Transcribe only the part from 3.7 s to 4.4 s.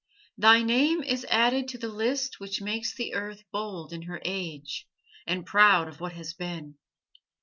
in her